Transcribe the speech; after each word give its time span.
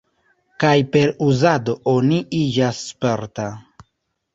Kaj 0.63 0.71
per 0.95 1.13
uzado, 1.27 1.77
oni 1.95 2.21
iĝas 2.41 2.85
sperta. 2.91 3.51